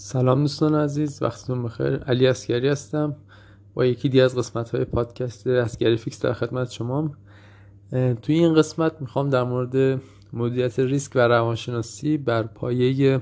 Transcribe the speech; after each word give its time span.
سلام 0.00 0.40
دوستان 0.40 0.74
عزیز 0.74 1.22
وقتتون 1.22 1.62
بخیر. 1.62 1.96
علی 1.96 2.26
عسکری 2.26 2.68
هستم. 2.68 3.16
با 3.74 3.86
یکی 3.86 4.08
دیگه 4.08 4.24
از 4.24 4.36
قسمت 4.36 4.70
های 4.70 4.84
پادکست 4.84 5.46
عسکری 5.46 5.96
FX 5.96 6.20
در 6.22 6.32
خدمت 6.32 6.70
شما 6.70 7.10
توی 8.22 8.34
این 8.34 8.54
قسمت 8.54 9.00
می‌خوام 9.00 9.30
در 9.30 9.44
مورد 9.44 10.00
مدیریت 10.32 10.78
ریسک 10.78 11.12
و 11.14 11.18
روانشناسی 11.18 12.16
بر 12.16 12.42
پایه 12.42 13.20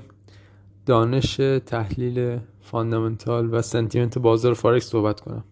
دانش 0.85 1.35
تحلیل 1.65 2.39
fundamental 2.61 3.53
و 3.53 3.61
sentiment 3.61 4.17
بازار 4.17 4.53
فارکس 4.53 4.85
صحبت 4.85 5.19
کنم. 5.19 5.43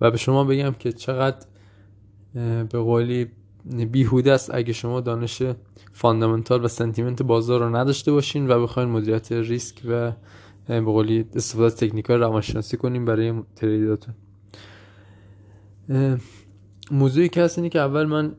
و 0.00 0.10
به 0.10 0.16
شما 0.16 0.44
بگم 0.44 0.72
که 0.78 0.92
چقدر 0.92 1.46
به 2.70 2.78
قولی 2.78 3.30
بیهوده 3.64 4.32
است 4.32 4.54
اگه 4.54 4.72
شما 4.72 5.00
دانش 5.00 5.42
fundamental 5.92 6.64
و 6.64 6.68
sentiment 6.68 7.22
بازار 7.22 7.60
رو 7.60 7.76
نداشته 7.76 8.12
باشین 8.12 8.50
و 8.50 8.62
بخواین 8.62 8.88
مدیریت 8.88 9.32
ریسک 9.32 9.82
و 9.88 10.12
به 10.68 10.80
قولی 10.80 11.24
استفاده 11.34 11.66
از 11.66 11.76
technical 11.76 12.20
روانشناسی 12.20 12.76
کنیم 12.76 13.04
برای 13.04 13.42
trade 13.56 13.88
اتون. 13.88 14.14
موضوعی 16.90 17.28
که 17.28 17.42
هست 17.42 17.58
اینه 17.58 17.68
که 17.68 17.80
اول 17.80 18.04
من 18.04 18.36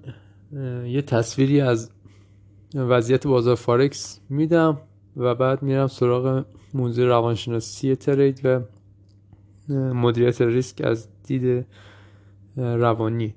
یه 0.86 1.02
تصویری 1.02 1.62
از 1.62 1.92
وضعیت 2.76 3.28
بازار 3.28 3.56
فارکس 3.56 4.20
میدم 4.30 4.78
و 5.18 5.36
بعد 5.36 5.64
میرم 5.64 5.88
سراغ 5.88 6.46
موضوع 6.74 7.06
روانشناسی 7.06 7.96
trade 7.96 8.42
و 8.44 8.60
مدیریت 9.74 10.42
ریسک 10.42 10.82
از 10.84 11.08
دید 11.24 11.66
روانی. 12.58 13.36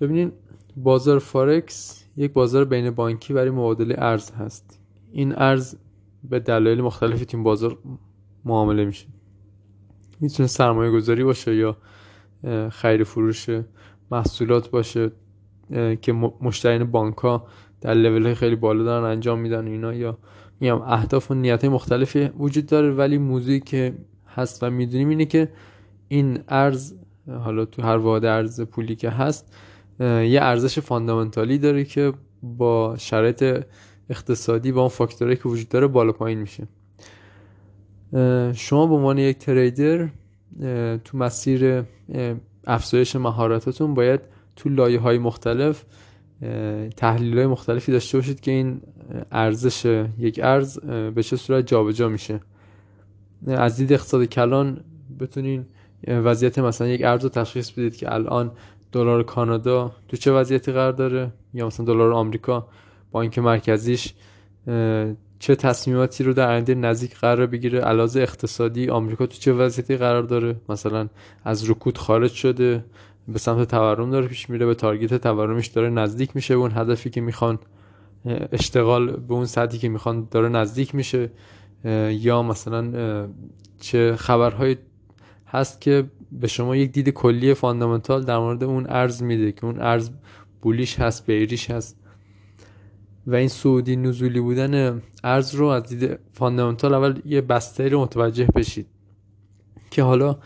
ببینین 0.00 0.32
بازار 0.76 1.18
فارکس 1.18 2.04
یک 2.16 2.32
بازار 2.32 2.64
بین 2.64 2.90
بانکی 2.90 3.32
برای 3.32 3.50
مبادله 3.50 3.94
ارز 3.98 4.30
هست. 4.30 4.80
این 5.12 5.34
ارز 5.36 5.76
به 6.30 6.40
دلایل 6.40 6.80
مختلفی 6.80 7.24
تو 7.24 7.42
بازار 7.42 7.78
معامله 8.44 8.84
میشه. 8.84 9.06
می‌تونه 10.20 10.46
سرمایه 10.46 10.90
گذاری 10.90 11.24
باشه 11.24 11.54
یا 11.56 11.76
خرید 12.70 13.02
فروش 13.02 13.46
محصولات 14.10 14.70
باشه 14.70 15.12
که 16.02 16.12
مشترین 16.40 16.84
بانک 16.84 17.16
ها 17.16 17.46
در 17.80 17.94
لول 17.94 18.34
خیلی 18.34 18.56
بالا 18.56 18.84
دارن 18.84 19.04
انجام 19.04 19.38
میدن 19.38 19.66
اینا. 19.66 19.94
یا 19.94 20.18
میگم 20.60 20.82
اهداف 20.82 21.30
و 21.30 21.34
نیت 21.34 21.64
مختلفی 21.64 22.24
وجود 22.38 22.66
داره 22.66 22.90
ولی 22.90 23.18
موضوعی 23.18 23.60
که 23.60 23.94
هست 24.26 24.62
و 24.62 24.70
می‌دونیم 24.70 25.08
اینه 25.08 25.24
که 25.24 25.48
این 26.08 26.38
ارز 26.48 26.94
حالا 27.28 27.64
تو 27.64 27.82
هر 27.82 27.96
واحد 27.96 28.24
ارز 28.24 28.60
پولی 28.60 28.96
که 28.96 29.10
هست 29.10 29.54
یه 30.00 30.38
ارزش 30.42 30.78
فاندامنتالی 30.78 31.58
داره 31.58 31.84
که 31.84 32.12
با 32.42 32.96
شرایط 32.98 33.64
اقتصادی 34.10 34.72
با 34.72 34.80
اون 34.80 34.88
فاکتورهایی 34.88 35.36
که 35.36 35.48
وجود 35.48 35.68
داره 35.68 35.86
بالا 35.86 36.12
پایین 36.12 36.38
میشه. 36.38 36.68
شما 38.54 38.86
به 38.86 38.94
عنوان 38.94 39.18
یک 39.18 39.38
تریدر 39.38 40.08
تو 41.04 41.18
مسیر 41.18 41.84
افزایش 42.66 43.16
مهارتاتون 43.16 43.94
باید 43.94 44.20
تو 44.56 44.68
لایه 44.68 45.00
های 45.00 45.18
مختلف 45.18 45.84
تحلیل 46.96 47.38
های 47.38 47.46
مختلفی 47.46 47.92
داشته 47.92 48.18
باشید 48.18 48.40
که 48.40 48.50
این 48.50 48.80
ارزش 49.32 50.06
یک 50.18 50.40
ارز 50.42 50.78
به 51.14 51.22
چه 51.22 51.36
صورت 51.36 51.66
جابجا 51.66 52.08
میشه. 52.08 52.40
از 53.46 53.76
دید 53.76 53.92
اقتصاد 53.92 54.24
کلان 54.24 54.80
بتونین 55.20 55.66
وضعیت 56.06 56.58
مثلا 56.58 56.88
یک 56.88 57.02
ارز 57.04 57.22
رو 57.22 57.28
تشخیص 57.28 57.70
بدید 57.70 57.96
که 57.96 58.14
الان 58.14 58.52
دلار 58.94 59.22
کانادا 59.22 59.92
تو 60.08 60.16
چه 60.16 60.32
وضعیتی 60.32 60.72
قرار 60.72 60.92
داره؟ 60.92 61.32
یا 61.54 61.66
مثلا 61.66 61.86
دلار 61.86 62.12
آمریکا؟ 62.12 62.68
بانک 63.12 63.38
مرکزیش 63.38 64.14
چه 65.38 65.54
تصمیماتی 65.54 66.24
رو 66.24 66.32
در 66.32 66.50
آینده 66.50 66.74
نزدیک 66.74 67.14
قرار 67.16 67.46
بگیره؟ 67.46 67.80
علاوه 67.80 68.20
اقتصادی 68.20 68.88
آمریکا 68.88 69.26
تو 69.26 69.38
چه 69.38 69.52
وضعیتی 69.52 69.96
قرار 69.96 70.22
داره؟ 70.22 70.56
مثلا 70.68 71.08
از 71.44 71.70
رکود 71.70 71.98
خارج 71.98 72.32
شده 72.32 72.84
به 73.28 73.38
سمت 73.38 73.68
تورم 73.68 74.10
داره 74.10 74.26
پیش 74.26 74.50
میره 74.50 74.66
به 74.66 74.74
تارگت 74.74 75.14
تورمش 75.14 75.66
داره 75.66 75.90
نزدیک 75.90 76.36
میشه 76.36 76.54
اون 76.54 76.72
هدفی 76.74 77.10
که 77.10 77.20
می‌خوان 77.20 77.58
اشتغال 78.52 79.16
به 79.16 79.34
اون 79.34 79.46
سطحی 79.46 79.78
که 79.78 79.88
می‌خوان 79.88 80.28
داره 80.30 80.48
نزدیک 80.48 80.94
میشه 80.94 81.30
یا 82.10 82.42
مثلا 82.42 82.92
چه 83.80 84.16
خبرهای 84.16 84.76
هست 85.46 85.80
که 85.80 86.04
به 86.32 86.46
شما 86.46 86.76
یک 86.76 86.92
دید 86.92 87.08
کلی 87.08 87.54
fundamental 87.54 88.24
در 88.24 88.38
مورد 88.38 88.64
اون 88.64 88.86
ارز 88.88 89.22
میده 89.22 89.52
که 89.52 89.64
اون 89.64 89.80
ارز 89.80 90.10
bullish 90.62 90.98
هست 90.98 91.26
bearish 91.26 91.70
هست. 91.70 91.96
و 93.26 93.34
این 93.34 93.48
صعودی 93.48 93.96
نزولی 93.96 94.40
بودن 94.40 95.02
ارز 95.24 95.54
رو 95.54 95.66
از 95.66 95.82
دید 95.82 96.18
fundamental 96.32 96.94
اول 96.94 97.20
یه 97.24 97.40
بسته 97.40 97.88
رو 97.88 98.00
متوجه 98.02 98.48
بشید. 98.54 98.86
که 99.90 100.02
حالا 100.02 100.36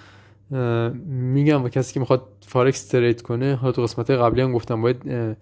میگم 1.06 1.62
با 1.62 1.68
کسی 1.68 1.94
که 1.94 2.00
می‌خواد 2.00 2.22
فارکس 2.40 2.88
trade 2.88 3.22
کنه 3.22 3.54
حالا 3.54 3.72
تو 3.72 3.82
قسمت 3.82 4.10
قبلی 4.10 4.40
هم 4.40 4.52
گفتم 4.52 4.82
باید 4.82 5.36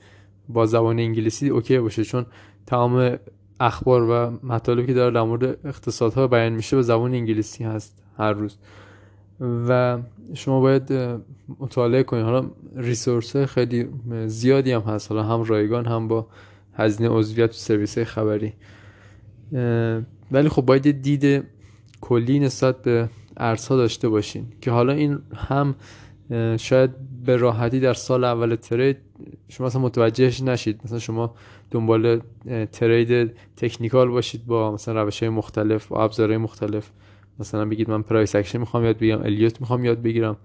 با 0.49 0.67
زبان 0.67 0.99
انگلیسی 0.99 1.49
اوکی 1.49 1.79
باشه 1.79 2.05
چون 2.05 2.27
تمام 2.67 3.19
اخبار 3.61 4.03
و 4.03 4.39
مطالبی 4.47 4.87
که 4.87 4.95
داره 4.95 5.15
در 5.15 5.23
مورد 5.23 5.67
اقتصادها 5.67 6.27
بیان 6.27 6.53
میشه 6.53 6.77
به 6.77 6.83
زبان 6.83 7.15
انگلیسی 7.15 7.65
هست 7.65 8.03
هر 8.19 8.33
روز. 8.33 8.57
و 9.41 9.99
شما 10.35 10.61
باید 10.61 10.93
مطالعه 11.61 12.03
کنید 12.03 12.25
حالا 12.25 12.51
ریسورس 12.77 13.37
خیلی 13.37 13.89
زیادی 14.27 14.73
هم 14.73 14.81
هست. 14.81 15.13
حالا 15.13 15.23
هم 15.23 15.43
رایگان 15.43 15.87
هم 15.87 16.09
با 16.09 16.27
هزینه 16.75 17.09
عضویت 17.09 17.51
و 17.51 17.53
سرویس 17.53 17.99
خبری. 17.99 18.53
ولی 20.33 20.49
خب 20.49 20.63
باید 20.63 21.03
دید 21.03 21.45
کلی 22.01 22.39
نسبت 22.39 22.83
به 22.83 23.09
ارزها 23.37 23.77
داشته 23.77 24.09
باشین 24.09 24.47
که 24.61 24.71
حالا 24.71 24.93
این 24.93 25.19
هم 25.35 25.75
شاید 26.57 26.91
به 27.27 27.37
راحتی 27.37 27.81
در 27.81 27.95
سال 27.95 28.25
اول 28.25 28.55
trade 28.55 28.97
شما 29.49 29.67
مثلا 29.67 29.83
متوجهش 29.83 30.41
نشید. 30.41 30.81
مثلا 30.85 30.99
شما 30.99 31.35
دنبال 31.71 32.21
trade 32.73 33.33
technical 33.57 34.09
باشید 34.09 34.47
با 34.47 34.73
مثلا 34.73 35.03
روش 35.03 35.23
های 35.23 35.29
مختلف 35.29 35.93
و 35.93 35.95
ابزارهای 35.95 36.39
مختلف. 36.39 36.91
مثلا 37.41 37.65
بگید 37.65 37.91
من 37.91 38.03
price 38.03 38.37
action 38.37 38.59
می‌خوام 38.59 38.85
یاد 38.85 38.97
بگیرم 38.99 39.23
الیوت 39.23 39.61
می‌خوام 39.61 39.85
یاد 39.85 40.03
بگیرم. 40.03 40.37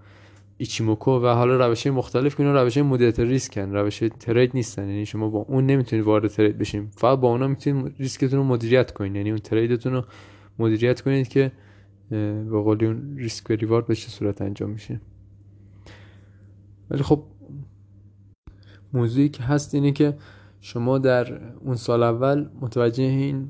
ایچیموکو 0.56 1.10
و 1.10 1.26
حالا 1.26 1.66
روش 1.66 1.86
مختلف 1.86 2.34
که 2.34 2.46
این 2.46 2.54
روش 2.54 2.78
مدیریت 2.78 3.20
ریسکن 3.20 3.72
روش 3.72 4.02
trade 4.20 4.50
نیستن. 4.54 4.88
یعنی 4.88 5.06
شما 5.06 5.28
با 5.28 5.38
اون 5.38 5.66
نمی‌تونید 5.66 6.04
وارد 6.04 6.26
trade 6.26 6.58
بشین. 6.58 6.88
فقط 6.90 7.18
با 7.18 7.28
اونا 7.28 7.48
می‌تونید 7.48 7.94
ریسکتون 7.98 8.38
رو 8.38 8.44
مدیریت 8.44 8.92
کنید 8.92 9.16
یعنی 9.16 9.30
اون 9.30 9.38
trade 9.38 9.72
تون 9.72 9.92
رو 9.92 10.04
مدیریت 10.58 11.00
کنید 11.00 11.28
که 11.28 11.52
به 12.10 12.60
قولی 12.64 12.86
اون 12.86 13.16
ریسک 13.16 13.50
و 13.50 13.52
ریوارد 13.52 13.86
به 13.86 13.94
چه 13.94 14.08
صورت 14.08 14.42
انجام 14.42 14.70
میشه. 14.70 15.00
ولی 16.90 17.02
خب 17.02 17.24
موضوعی 18.92 19.28
که 19.28 19.42
هست 19.42 19.74
اینه 19.74 19.92
که 19.92 20.16
شما 20.60 20.98
در 20.98 21.40
اون 21.60 21.74
سال 21.74 22.02
اول 22.02 22.48
متوجه 22.60 23.04
این 23.04 23.48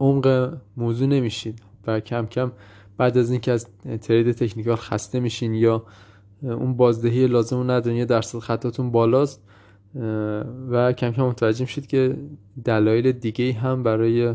عمق 0.00 0.56
موضوع 0.76 1.08
نمیشید. 1.08 1.62
و 1.86 2.00
کم 2.00 2.26
کم 2.26 2.52
بعد 2.98 3.18
از 3.18 3.30
اینکه 3.30 3.52
از 3.52 3.66
ترید 4.00 4.32
تکنیکال 4.32 4.76
خسته 4.76 5.20
میشین 5.20 5.54
یا 5.54 5.82
اون 6.42 6.76
بازدهی 6.76 7.26
لازم 7.26 7.56
رو 7.56 7.70
ندارین 7.70 7.98
یا 7.98 8.04
درصد 8.04 8.38
خطاتون 8.38 8.90
بالاست 8.90 9.42
و 10.70 10.92
کم 10.92 11.10
کم 11.10 11.22
متوجه 11.22 11.60
میشید 11.60 11.86
که 11.86 12.16
دلایل 12.64 13.12
دیگه 13.12 13.52
هم 13.52 13.82
برای 13.82 14.34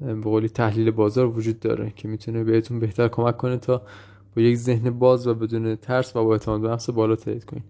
به 0.00 0.48
تحلیل 0.48 0.90
بازار 0.90 1.26
وجود 1.26 1.60
داره 1.60 1.92
که 1.96 2.08
می‌تونه 2.08 2.44
بهتون 2.44 2.78
بهتر 2.78 3.08
کمک 3.08 3.36
کنه 3.36 3.56
تا 3.56 3.82
با 4.36 4.42
یک 4.42 4.56
ذهن 4.56 4.90
باز 4.90 5.26
و 5.26 5.34
بدون 5.34 5.76
ترس 5.76 6.16
و 6.16 6.24
با 6.24 6.32
اعتماد 6.32 6.60
به 6.60 6.68
نفس 6.68 6.90
بالا 6.90 7.16
ترید 7.16 7.44
کنید 7.44 7.64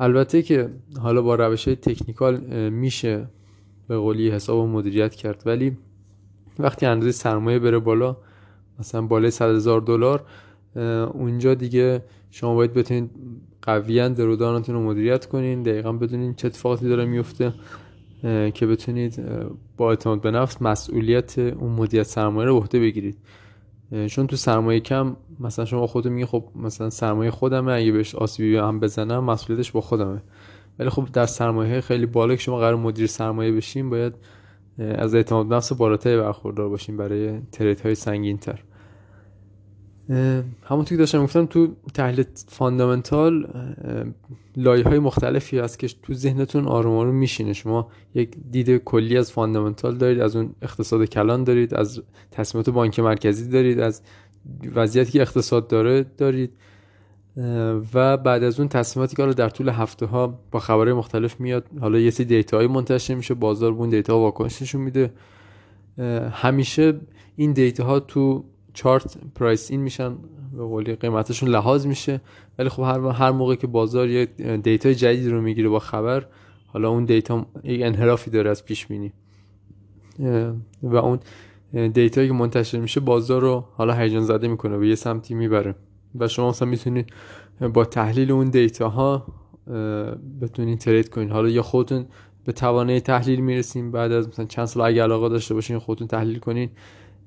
البته 0.00 0.42
که 0.42 0.70
حالا 0.98 1.22
با 1.22 1.34
روش 1.34 1.68
های 1.68 1.76
تکنیکال 1.76 2.40
میشه 2.70 3.26
به 3.88 3.96
قولی 3.96 4.30
حساب 4.30 4.58
و 4.58 4.66
مدیریت 4.66 5.14
کرد 5.14 5.42
ولی 5.46 5.76
وقتی 6.58 6.86
اندازه 6.86 7.12
سرمایه 7.12 7.58
بره 7.58 7.78
بالا 7.78 8.16
مثلا 8.80 9.02
بالای 9.02 9.30
100 9.30 9.48
هزار 9.54 9.80
دلار 9.80 10.24
اونجا 11.14 11.54
دیگه 11.54 12.02
شما 12.30 12.54
باید 12.54 12.74
بتونید 12.74 13.10
قویا 13.62 14.08
درودانتون 14.08 14.74
رو 14.74 14.82
مدیریت 14.82 15.26
کنین 15.26 15.62
دقیقا 15.62 15.92
بدونین 15.92 16.34
چه 16.34 16.46
اتفاقاتی 16.46 16.88
داره 16.88 17.04
میفته 17.04 17.52
که 18.54 18.66
بتونید 18.66 19.22
با 19.76 19.90
اعتماد 19.90 20.20
به 20.20 20.30
نفس 20.30 20.62
مسئولیت 20.62 21.38
اون 21.38 21.72
مدیریت 21.72 22.06
سرمایه 22.06 22.48
رو 22.48 22.56
عهده 22.56 22.80
بگیرید. 22.80 23.16
چون 24.06 24.26
تو 24.26 24.36
سرمایه 24.36 24.80
کم 24.80 25.16
مثلا 25.40 25.64
شما 25.64 25.86
خودتون 25.86 26.12
میگه 26.12 26.26
خب 26.26 26.44
مثلا 26.56 26.90
سرمایه 26.90 27.30
خودمه 27.30 27.72
اگه 27.72 27.92
بهش 27.92 28.14
آسیبی 28.14 28.56
هم 28.56 28.80
بزنم 28.80 29.24
مسئولیتش 29.24 29.72
با 29.72 29.80
خودمه. 29.80 30.22
ولی 30.78 30.90
خب 30.90 31.08
در 31.12 31.26
سرمایه 31.26 31.80
خیلی 31.80 32.06
بالا 32.06 32.34
که 32.34 32.42
شما 32.42 32.58
قرار 32.58 32.76
مدیر 32.76 33.06
سرمایه 33.06 33.52
بشین 33.52 33.90
باید 33.90 34.14
از 34.78 35.14
اعتماد 35.14 35.52
نفس 35.52 35.72
بالاتری 35.72 36.16
برخوردار 36.16 36.68
باشین 36.68 36.96
برای 36.96 37.40
ترید 37.52 37.80
های 37.80 37.94
سنگین 37.94 38.38
تر 38.38 38.62
همونطور 40.10 40.88
که 40.88 40.96
داشتم 40.96 41.22
گفتم 41.22 41.46
تو 41.46 41.68
تحلیل 41.94 42.24
فاندامنتال 42.48 43.46
لایه 44.56 44.84
های 44.84 44.98
مختلفی 44.98 45.58
هست 45.58 45.78
که 45.78 45.88
تو 46.02 46.14
ذهنتون 46.14 46.66
آروم 46.66 46.96
آروم 46.96 47.14
میشینه. 47.14 47.52
شما 47.52 47.88
یک 48.14 48.30
دید 48.50 48.76
کلی 48.76 49.18
از 49.18 49.32
fundamental 49.32 49.96
دارید 49.96 50.20
از 50.20 50.36
اون 50.36 50.54
اقتصاد 50.62 51.04
کلان 51.04 51.44
دارید 51.44 51.74
از 51.74 52.02
تصمیمات 52.30 52.70
بانک 52.70 53.00
مرکزی 53.00 53.48
دارید 53.48 53.80
از 53.80 54.02
وضعیتی 54.74 55.12
که 55.12 55.20
اقتصاد 55.20 55.68
داره 55.68 56.06
دارید 56.18 56.50
و 57.94 58.16
بعد 58.16 58.42
از 58.42 58.60
اون 58.60 58.68
تصمیماتی 58.68 59.16
که 59.16 59.22
حالا 59.22 59.34
در 59.34 59.48
طول 59.48 59.68
هفته 59.68 60.06
ها 60.06 60.38
با 60.50 60.58
خبرهای 60.58 60.92
مختلف 60.92 61.40
میاد 61.40 61.64
حالا 61.80 61.98
یه 61.98 62.10
سری 62.10 62.26
data 62.26 62.68
منتشر 62.68 63.14
میشه 63.14 63.34
بازار 63.34 63.72
اون 63.72 63.90
data 63.90 64.18
واکنششون 64.18 64.80
میده. 64.80 65.12
همیشه 66.32 67.00
این 67.36 67.52
data 67.52 67.84
ها 67.84 68.00
تو 68.00 68.44
chart 68.74 69.16
price 69.34 69.70
in 69.70 69.80
میشن 69.80 70.16
به 70.52 70.62
قولی 70.62 70.94
قیمتشون 70.94 71.48
لحاظ 71.48 71.86
میشه. 71.86 72.20
ولی 72.58 72.68
خب 72.68 72.82
هر 72.82 73.00
هر 73.00 73.30
موقع 73.30 73.54
که 73.54 73.66
بازار 73.66 74.08
یه 74.08 74.26
data 74.62 74.92
جدید 74.92 75.30
رو 75.30 75.40
می‌گیره 75.40 75.68
با 75.68 75.78
خبر 75.78 76.26
حالا 76.66 76.88
اون 76.88 77.04
data 77.04 77.46
یک 77.64 77.82
انحرافی 77.82 78.30
داره 78.30 78.50
از 78.50 78.64
پیش 78.64 78.86
بینی. 78.86 79.12
و 80.82 80.96
اون 80.96 81.18
data 81.72 82.09
یی 82.09 82.28
که 82.28 82.34
منتشر 82.34 82.78
میشه 82.78 83.00
بازار 83.00 83.40
رو 83.40 83.64
حالا 83.76 83.94
هیجان 83.94 84.22
زده 84.22 84.48
می‌کنه 84.48 84.76
و 84.76 84.84
یه 84.84 84.94
سمتی 84.94 85.34
می‌بره. 85.34 85.74
و 86.18 86.28
شما 86.28 86.48
مثلا 86.48 86.68
می‌تونید 86.68 87.12
با 87.74 87.84
تحلیل 87.84 88.32
اون 88.32 88.50
data 88.50 88.88
ها 88.88 89.26
بتونید 90.40 90.78
trade 90.78 91.08
کنید 91.08 91.30
حالا 91.30 91.48
یا 91.48 91.62
خودتون 91.62 92.06
به 92.44 92.52
توان 92.52 93.00
تحلیل 93.00 93.40
می‌رسیم 93.40 93.90
بعد 93.90 94.12
از 94.12 94.28
مثلا 94.28 94.44
چند 94.44 94.64
سال 94.64 94.82
اگه 94.82 95.02
علاقه 95.02 95.28
داشته 95.28 95.54
باشین 95.54 95.78
خودتون 95.78 96.06
تحلیل 96.06 96.38
کنین. 96.38 96.70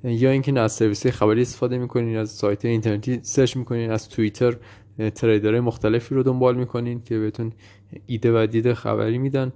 یا 0.03 0.31
اینکه 0.31 0.59
از 0.59 0.71
سرویس 0.71 1.07
خبری 1.07 1.41
استفاده 1.41 1.77
می‌کنین 1.77 2.17
از 2.17 2.29
سایت 2.29 2.65
اینترنتی 2.65 3.19
سرچ 3.21 3.57
می‌کنین 3.57 3.91
از 3.91 4.09
توییتر 4.09 4.57
تریدرهای 5.15 5.59
مختلفی 5.59 6.15
رو 6.15 6.23
دنبال 6.23 6.55
می‌کنین 6.55 7.01
که 7.03 7.19
بهتون 7.19 7.53
ایده 8.05 8.44
و 8.44 8.47
دید 8.47 8.73
خبری 8.73 9.17
میدن. 9.17 9.51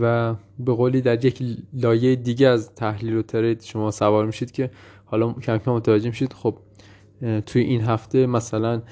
و 0.00 0.34
به 0.58 0.72
قولی 0.72 1.00
در 1.00 1.24
یک 1.24 1.42
لایه 1.72 2.16
دیگه 2.16 2.48
از 2.48 2.74
تحلیل 2.74 3.16
و 3.16 3.22
ترید 3.22 3.62
شما 3.62 3.90
سوار 3.90 4.26
میشید 4.26 4.50
که 4.50 4.70
حالا 5.04 5.32
کم 5.32 5.58
کم 5.58 5.72
متوجه 5.72 6.08
میشید. 6.08 6.32
خب 6.32 6.58
توی 7.46 7.62
این 7.62 7.80
هفته 7.80 8.26
مثلا 8.26 8.82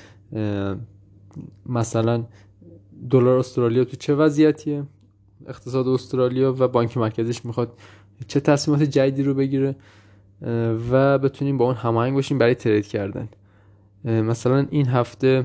مثلا 1.66 2.24
دلار 3.10 3.38
استرالیا 3.38 3.84
تو 3.84 3.96
چه 3.96 4.14
وضعیتیه؟ 4.14 4.84
اقتصاد 5.46 5.88
استرالیا 5.88 6.54
و 6.58 6.68
بانک 6.68 6.96
مرکزیش 6.96 7.44
می‌خواد 7.44 7.78
چه 8.26 8.40
تصمیمات 8.40 8.82
جدیدی 8.82 9.22
رو 9.22 9.34
بگیره؟ 9.34 9.76
و 10.90 11.18
بتونیم 11.18 11.58
با 11.58 11.64
اون 11.64 11.74
هماهنگ 11.74 12.14
باشیم 12.14 12.38
برای 12.38 12.54
ترید 12.54 12.86
کردن. 12.86 13.28
مثلا 14.04 14.66
این 14.70 14.88
هفته 14.88 15.44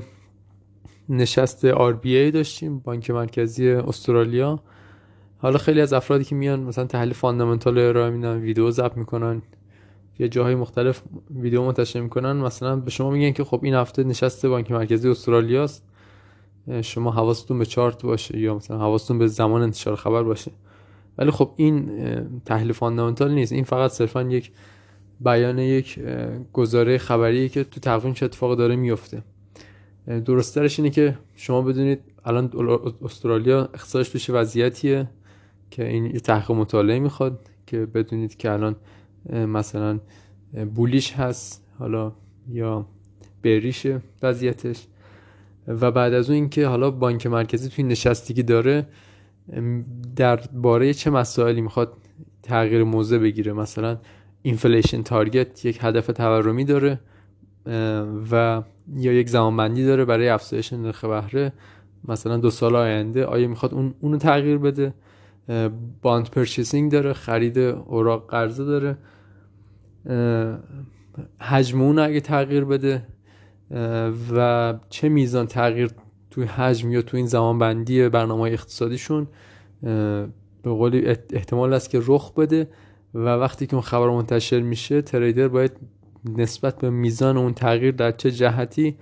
نشست 1.08 1.72
RBA 1.72 2.32
داشتیم 2.32 2.78
بانک 2.78 3.10
مرکزی 3.10 3.70
استرالیا. 3.70 4.60
حالا 5.38 5.58
خیلی 5.58 5.80
از 5.80 5.92
افرادی 5.92 6.24
که 6.24 6.34
میان 6.34 6.60
مثلا 6.60 6.84
تحلیل 6.84 7.12
فاندامنتال 7.12 7.78
ارائه 7.78 8.10
میدن 8.10 8.36
ویدیو 8.38 8.70
ضبط 8.70 8.96
می‌کنن 8.96 9.42
یه 10.18 10.28
جاهای 10.28 10.54
مختلف 10.54 11.02
ویدیو 11.34 11.62
منتشر 11.62 12.00
می‌کنن. 12.00 12.32
مثلا 12.32 12.76
به 12.76 12.90
شما 12.90 13.10
میگن 13.10 13.32
که 13.32 13.44
خب 13.44 13.60
این 13.62 13.74
هفته 13.74 14.04
نشست 14.04 14.46
بانک 14.46 14.70
مرکزی 14.70 15.08
استرالیا 15.08 15.64
است 15.64 15.84
شما 16.82 17.10
حواستون 17.10 17.58
به 17.58 17.66
چارت 17.66 18.02
باشه 18.02 18.38
یا 18.38 18.54
مثلا 18.54 18.78
حواستون 18.78 19.18
به 19.18 19.26
زمان 19.26 19.62
انتشار 19.62 19.96
خبر 19.96 20.22
باشه. 20.22 20.50
ولی 21.18 21.30
خب 21.30 21.50
این 21.56 21.90
تحلیل 22.44 22.72
فاندامنتال 22.72 23.32
نیست. 23.32 23.52
این 23.52 23.64
فقط 23.64 23.90
صرفا 23.90 24.22
یک 24.22 24.50
بیان 25.20 25.58
یک 25.58 25.98
گزاره 26.52 26.98
خبریه 26.98 27.48
که 27.48 27.64
تو 27.64 27.80
تقویم 27.80 28.14
چه 28.14 28.26
اتفاق 28.26 28.58
داره 28.58 28.76
میفته. 28.76 29.22
درسترش 30.24 30.78
اینه 30.78 30.90
که 30.90 31.18
شما 31.36 31.62
بدونید 31.62 32.00
الان 32.24 32.50
استرالیا 33.02 33.60
اقتصادش 33.74 34.08
توش 34.08 34.30
وضعیتیه 34.30 35.08
که 35.70 35.88
این 35.88 36.04
یه 36.04 36.20
تحقیق 36.20 36.56
مطالعه 36.56 36.98
می‌خواد 36.98 37.40
که 37.66 37.86
بدونید 37.86 38.36
که 38.36 38.50
الان 38.50 38.76
مثلا 39.32 40.00
بولیش 40.74 41.12
هست 41.12 41.64
حالا 41.78 42.12
یا 42.48 42.86
بریشه 43.42 44.00
وضعیتش. 44.22 44.86
و 45.68 45.90
بعد 45.90 46.14
از 46.14 46.30
اون 46.30 46.34
اینکه 46.34 46.66
حالا 46.66 46.90
بانک 46.90 47.26
مرکزی 47.26 47.68
توی 47.68 47.84
نشستگی 47.84 48.42
داره 48.42 48.86
در 50.16 50.36
باره 50.36 50.94
چه 50.94 51.10
مسائلی 51.10 51.60
می‌خواد 51.60 51.92
تغییر 52.42 52.84
موضع 52.84 53.18
بگیره؟ 53.18 53.52
مثلا 53.52 53.98
inflation 54.48 55.02
target 55.02 55.64
یک 55.64 55.78
هدف 55.82 56.06
تورمی 56.06 56.64
داره 56.64 57.00
و 58.32 58.62
یا 58.96 59.12
یک 59.12 59.28
زمانبندی 59.28 59.84
داره 59.86 60.04
برای 60.04 60.28
افزایش 60.28 60.72
نرخ 60.72 61.04
بهره. 61.04 61.52
مثلا 62.08 62.36
دو 62.36 62.50
سال 62.50 62.76
آینده 62.76 63.24
آیا 63.24 63.48
می‌خواد 63.48 63.74
اون 63.74 63.94
اونو 64.00 64.16
تغییر 64.16 64.58
بده؟ 64.58 64.94
bond 66.02 66.30
purchasing 66.30 66.92
داره 66.92 67.12
خرید 67.12 67.58
اوراق 67.58 68.30
قرضه 68.30 68.64
داره. 68.64 68.98
حجم 71.40 71.80
اون 71.80 71.98
اگه 71.98 72.20
تغییر 72.20 72.64
بده 72.64 73.02
و 74.36 74.74
چه 74.88 75.08
میزان 75.08 75.46
تغییر 75.46 75.90
توی 76.30 76.44
حجم 76.44 76.92
یا 76.92 77.02
توی 77.02 77.18
این 77.18 77.26
زمان 77.26 77.58
بندی 77.58 78.08
برنامه 78.08 78.42
اقتصادیشون 78.42 79.26
به 80.62 80.70
قولی 80.70 81.06
احتمال 81.32 81.72
است 81.72 81.90
که 81.90 82.00
رخ 82.06 82.34
بده. 82.34 82.68
و 83.14 83.24
وقتی 83.28 83.66
که 83.66 83.74
اون 83.74 83.82
خبر 83.82 84.10
منتشر 84.10 84.60
میشه 84.60 85.02
تریدر 85.02 85.48
باید 85.48 85.72
نسبت 86.24 86.78
به 86.78 86.90
میزان 86.90 87.36
اون 87.36 87.54
تغییر 87.54 87.90
در 87.90 88.12
چه 88.12 88.30
جهتی 88.30 88.96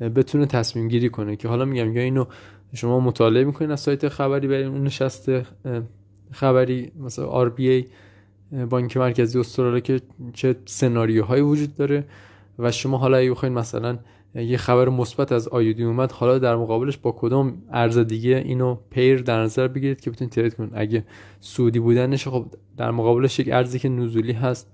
بتونه 0.00 0.46
تصمیم 0.46 0.88
گیری 0.88 1.08
کنه. 1.08 1.36
که 1.36 1.48
حالا 1.48 1.64
میگم 1.64 1.92
یا 1.92 2.02
اینو 2.02 2.24
شما 2.74 3.00
مطالعه 3.00 3.44
می‌کنین 3.44 3.70
از 3.70 3.80
سایت 3.80 4.08
خبری 4.08 4.48
برای 4.48 4.64
اون 4.64 4.84
نشست 4.84 5.30
خبری 6.30 6.92
مثلا 7.00 7.48
RBA 7.48 7.84
بانک 8.70 8.96
مرکزی 8.96 9.38
استرالیا 9.38 9.80
که 9.80 10.00
چه 10.32 10.56
سناریوهایی 10.64 11.42
وجود 11.42 11.76
داره 11.76 12.04
و 12.58 12.70
شما 12.70 12.98
حالا 12.98 13.16
اگه 13.16 13.30
بخواید 13.30 13.54
مثلا 13.54 13.98
یه 14.34 14.56
خبر 14.56 14.88
مثبت 14.88 15.32
از 15.32 15.48
آیودی 15.48 15.84
اومد. 15.84 16.12
حالا 16.12 16.38
در 16.38 16.56
مقابلش 16.56 16.96
با 16.96 17.12
کدام 17.12 17.62
ارز 17.72 17.98
دیگه 17.98 18.42
اینو 18.44 18.76
پیر 18.90 19.22
در 19.22 19.42
نظر 19.42 19.68
بگیرید 19.68 20.00
که 20.00 20.10
بتونید 20.10 20.32
ترید 20.32 20.54
کنید. 20.54 20.70
اگه 20.74 21.04
سودی 21.40 21.78
بودنش 21.78 22.28
خب 22.28 22.46
در 22.76 22.90
مقابلش 22.90 23.38
یک 23.38 23.48
ارزی 23.52 23.78
که 23.78 23.88
نزولی 23.88 24.32
هست 24.32 24.72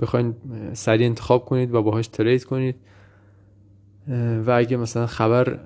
بخواید 0.00 0.34
سریع 0.72 1.06
انتخاب 1.06 1.44
کنید 1.44 1.74
و 1.74 1.82
باهاش 1.82 2.08
ترید 2.08 2.44
کنید. 2.44 2.76
و 4.46 4.50
اگه 4.50 4.76
مثلا 4.76 5.06
خبر 5.06 5.58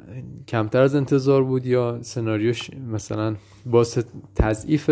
کمتر 0.48 0.80
از 0.80 0.94
انتظار 0.94 1.44
بود 1.44 1.66
یا 1.66 1.98
سناریوش 2.02 2.70
مثلا 2.92 3.36
باعث 3.66 3.98
تضعیف 4.34 4.90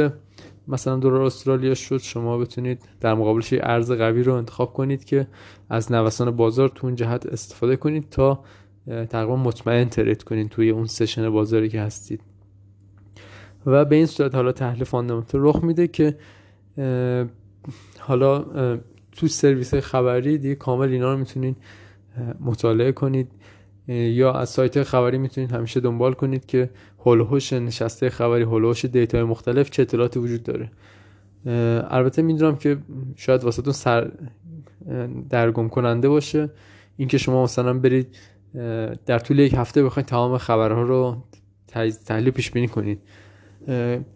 مثلا 0.68 0.96
دلار 0.96 1.22
استرالیا 1.22 1.74
شد 1.74 1.98
شما 1.98 2.38
بتونید 2.38 2.88
در 3.00 3.14
مقابلش 3.14 3.52
ارز 3.52 3.92
قوی 3.92 4.22
رو 4.22 4.34
انتخاب 4.34 4.72
کنید 4.72 5.04
که 5.04 5.26
از 5.70 5.92
نوسان 5.92 6.30
بازار 6.30 6.68
تو 6.68 6.86
اون 6.86 6.96
جهت 6.96 7.26
استفاده 7.26 7.76
کنید 7.76 8.10
تا 8.10 8.44
تقریبا 8.86 9.36
مطمئن 9.36 9.88
trade 9.88 10.22
کنید 10.22 10.48
توی 10.48 10.70
اون 10.70 10.86
session 10.86 11.30
بازاری 11.30 11.68
که 11.68 11.80
هستید. 11.80 12.20
و 13.66 13.84
به 13.84 13.96
این 13.96 14.06
صورت 14.06 14.34
حالا 14.34 14.52
تحلیل 14.52 14.84
fundamental 14.84 15.40
رخ 15.44 15.64
میده 15.64 15.88
که 15.88 16.18
حالا 17.98 18.44
تو 19.12 19.28
سرویس 19.28 19.74
خبری 19.74 20.38
دیگه 20.38 20.54
کامل 20.54 20.88
اینا 20.88 21.12
رو 21.12 21.18
می‌تونید 21.18 21.56
مطالعه 22.40 22.92
کنید. 22.92 23.28
یا 23.88 24.32
از 24.32 24.48
سایت 24.48 24.82
خبری 24.82 25.18
می‌تونید 25.18 25.52
همیشه 25.52 25.80
دنبال 25.80 26.12
کنید 26.12 26.46
که 26.46 26.70
حول‌وحوش 26.98 27.52
نشست 27.52 28.10
خبری 28.10 28.42
حول‌وحوش 28.42 28.84
data 28.84 29.15
ی 29.15 29.22
مختلف 29.22 29.70
چه 29.70 29.82
اطلاعاتی 29.82 30.18
وجود 30.18 30.42
داره. 30.42 30.70
البته 31.90 32.22
می‌دونم 32.22 32.56
که 32.56 32.78
شاید 33.16 33.44
واسهتون 33.44 33.72
سر 33.72 34.10
درگم 35.30 35.68
کننده 35.68 36.08
باشه. 36.08 36.50
اینکه 36.96 37.18
شما 37.18 37.42
مثلا 37.42 37.78
برید 37.78 38.16
در 39.06 39.18
طول 39.18 39.38
یک 39.38 39.54
هفته 39.54 39.84
بخواید 39.84 40.06
تمام 40.06 40.38
خبرها 40.38 40.82
رو 40.82 41.16
تحلیل 42.06 42.30
پیش 42.30 42.50
بینی 42.50 42.68
کنید 42.68 42.98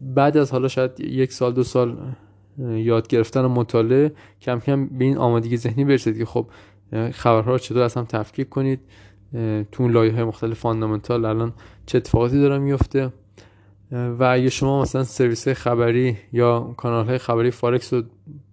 بعد 0.00 0.37
از 0.37 0.52
حالا 0.52 0.68
شاید 0.68 1.00
یک 1.00 1.32
سال 1.32 1.52
دو 1.52 1.62
سال 1.62 1.96
یاد 2.58 3.08
گرفتن 3.08 3.44
و 3.44 3.49
مطالعه 3.49 4.12
کم 4.40 4.61
کم 4.61 4.87
به 4.87 5.04
این 5.04 5.16
آمادگی 5.16 5.56
ذهنی 5.56 5.85
برسید 5.85 6.18
که 6.18 6.25
خب 6.25 6.46
خبرها 7.12 7.52
رو 7.52 7.58
چطور 7.58 7.82
از 7.82 7.94
هم 7.94 8.04
تفکیک 8.04 8.49
کنید. 8.49 8.80
تو 9.72 9.82
اون 9.82 9.92
لایه 9.92 10.12
های 10.12 10.24
مختلف 10.24 10.58
فاندامنتال 10.58 11.24
الان 11.24 11.52
چه 11.86 11.98
اتفاقاتی 11.98 12.40
داره 12.40 12.58
میفته 12.58 13.12
و 13.92 14.24
اگه 14.24 14.48
شما 14.48 14.82
مثلا 14.82 15.04
سرویس 15.04 15.48
خبری 15.48 16.16
یا 16.32 16.74
کانال 16.76 17.06
های 17.06 17.18
خبری 17.18 17.50
فارکس 17.50 17.92
رو 17.92 18.02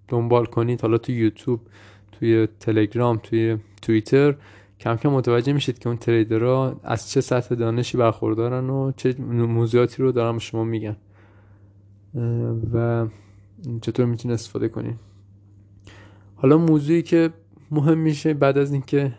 دنبال 0.07 0.45
کنید 0.45 0.81
حالا 0.81 0.97
تو 0.97 1.11
یوتیوب 1.11 1.59
توی 2.11 2.47
تلگرام 2.59 3.19
توی 3.23 3.57
توییتر 3.81 4.35
کم 4.79 4.95
کم 4.95 5.09
متوجه 5.09 5.53
میشید 5.53 5.79
که 5.79 5.89
اون 5.89 5.97
trader 5.97 6.68
ها 6.68 6.79
از 6.83 7.09
چه 7.09 7.21
سطح 7.21 7.55
دانشی 7.55 7.97
برخوردارن 7.97 8.69
و 8.69 8.91
چه 8.97 9.15
موضوعاتی 9.21 10.03
رو 10.03 10.11
دارن 10.11 10.33
به 10.33 10.39
شما 10.39 10.63
میگن. 10.63 10.95
و 12.73 13.07
چطور 13.81 14.05
می‌تونید 14.05 14.33
استفاده 14.33 14.67
کنید. 14.67 14.95
حالا 16.35 16.57
موضوعی 16.57 17.01
که 17.01 17.29
مهم 17.71 17.97
میشه 17.97 18.33
بعد 18.33 18.57
از 18.57 18.71
اینکه 18.71 19.13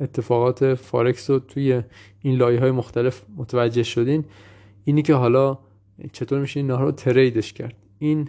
اتفاقات 0.00 0.74
فارکس 0.74 1.30
رو 1.30 1.38
توی 1.38 1.82
این 2.22 2.36
لایه 2.36 2.60
های 2.60 2.70
مختلف 2.70 3.22
متوجه 3.36 3.82
شدین. 3.82 4.24
اینی 4.84 5.02
که 5.02 5.14
حالا 5.14 5.58
چطور 6.12 6.40
میشه 6.40 6.60
این 6.60 6.70
رو 6.70 6.92
تریدش 6.92 7.52
کرد. 7.52 7.74
این 7.98 8.28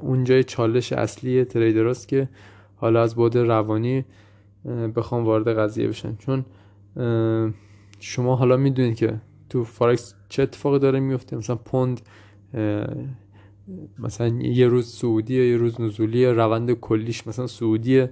اونجای 0.00 0.44
چالش 0.44 0.92
اصلی 0.92 1.44
تریدراست 1.44 2.08
که 2.08 2.28
حالا 2.76 3.02
از 3.02 3.14
بود 3.14 3.36
روانی 3.36 4.04
بخوام 4.96 5.24
وارد 5.24 5.58
قضیه 5.58 5.88
بشن. 5.88 6.16
چون 6.16 6.44
شما 8.00 8.36
حالا 8.36 8.56
می‌دونید 8.56 8.96
که 8.96 9.20
تو 9.48 9.64
فارکس 9.64 10.14
چه 10.28 10.42
اتفاقی 10.42 10.78
داره 10.78 11.00
میفته 11.00 11.36
مثلا 11.36 11.56
پوند 11.56 12.00
مثلا 13.98 14.28
یه 14.28 14.66
روز 14.66 14.86
سعودی 14.86 15.50
یه 15.50 15.56
روز 15.56 15.80
نزولی 15.80 16.26
روند 16.26 16.72
کلیش 16.72 17.26
مثلا 17.26 17.46
سعودی 17.46 18.06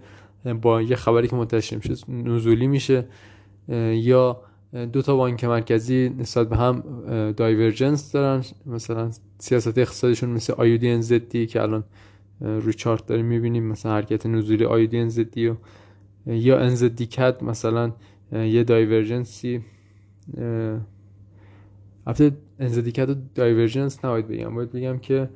با 0.62 0.83
یه 0.83 0.97
خبری 0.97 1.28
که 1.28 1.37
منتشر 1.37 1.76
میشه 1.76 1.95
نزولی 2.09 2.66
میشه 2.66 3.04
یا 3.92 4.40
دو 4.92 5.02
تا 5.02 5.16
بانک 5.16 5.45
مرکزی 5.45 6.14
نسبت 6.18 6.49
به 6.49 6.57
هم 6.57 6.83
divergence 7.37 8.12
دارن. 8.12 8.45
مثلا 8.66 9.11
سیاست 9.38 9.78
اقتصادیشون 9.78 10.30
مثل 10.30 10.52
AUD 10.52 10.88
NZD 10.88 11.47
که 11.47 11.62
الان 11.62 11.85
روی 12.40 12.73
چارت 12.73 13.07
داریم 13.07 13.26
می‌بینیم 13.26 13.64
مثلا 13.64 13.92
حرکت 13.92 14.26
نزولی 14.26 14.64
AUD 14.64 14.99
NZD 14.99 15.49
و 15.49 15.57
یا 16.26 16.59
NZD 16.59 17.07
CAD 17.07 17.45
مثلا 17.45 17.92
یه 18.33 18.64
divergence 18.64 19.52
ی 19.52 19.61
البته 22.07 22.37
NZD 22.59 22.92
CAD 22.92 23.11
و 23.11 23.14
divergence 23.35 24.04
نباید 24.04 24.28
بگم. 24.28 24.54
باید 24.54 24.73
بگم 24.73 24.99
که 24.99 25.28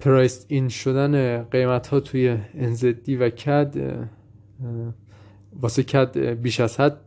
price 0.00 0.44
in 0.48 0.68
شدن 0.68 1.42
قیمت 1.42 1.86
ها 1.86 2.00
توی 2.00 2.38
NZD 2.54 3.16
و 3.16 3.30
CAD 3.30 3.74
واسه 5.60 5.82
CAD 5.82 6.18
بیش 6.18 6.60
از 6.60 6.80
حد 6.80 7.00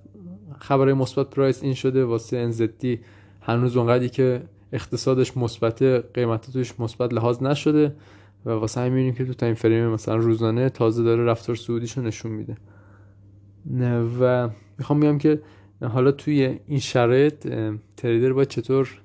خبر 0.60 0.94
مثبت 0.94 1.30
price 1.30 1.64
in 1.64 1.74
شده 1.74 2.06
واسه 2.06 2.38
NZD 2.38 3.00
هنوز 3.42 3.78
اونقدری 3.78 4.10
که 4.10 4.42
اقتصادش 4.72 5.38
مثبت 5.38 5.82
قیمت 6.14 6.52
توش 6.52 6.80
مثبت 6.80 7.14
لحاظ 7.14 7.44
نشده 7.44 7.96
و 8.46 8.50
واسه 8.50 8.82
همین 8.82 9.14
که 9.14 9.26
تو 9.26 9.34
time 9.34 9.54
frame 9.54 9.88
مثلا 9.88 10.16
روزانه 10.16 10.70
تازه 10.70 11.04
داره 11.04 11.24
رفتار 11.24 11.56
صعودیشو 11.56 12.02
نشون 12.02 12.32
میده. 12.32 12.58
و 14.20 14.50
می‌خوام 14.78 15.00
بگم 15.00 15.18
که 15.18 15.42
حالا 15.82 16.12
توی 16.12 16.60
این 16.68 16.80
شرایط 16.80 17.48
trader 17.98 18.34
باید 18.34 18.48
چطور 18.48 19.02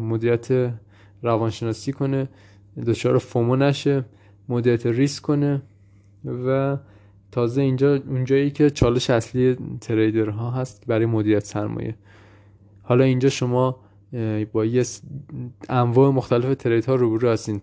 مدیریت 0.00 0.74
روانشناسی 1.22 1.92
کنه؟ 1.92 2.28
دچار 2.86 3.18
FOMO 3.18 3.56
نشه 3.56 4.04
مدیریت 4.48 4.86
ریسک 4.86 5.22
کنه 5.22 5.62
و 6.46 6.76
تازه 7.32 7.62
اینجا 7.62 7.96
اونجایی 7.96 8.50
که 8.50 8.70
چالش 8.70 9.10
اصلی 9.10 9.56
trader 9.80 10.40
ها 10.40 10.50
هست 10.50 10.86
برای 10.86 11.06
مدیریت 11.06 11.44
سرمایه. 11.44 11.94
حالا 12.82 13.04
اینجا 13.04 13.28
شما 13.28 13.80
با 14.52 14.64
یه 14.64 14.84
انواع 15.68 16.10
مختلف 16.10 16.54
trade 16.54 16.84
ها 16.84 16.94
روبرو 16.94 17.28
هستین. 17.28 17.60